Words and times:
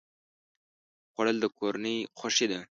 خوړل 1.11 1.37
د 1.41 1.45
کورنۍ 1.57 1.97
خوښي 2.17 2.45
ده 2.51 2.59